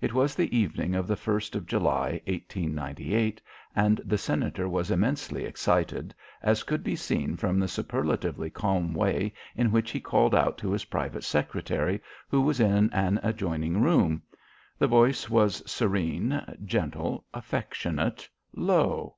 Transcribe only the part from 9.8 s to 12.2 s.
he called out to his private secretary,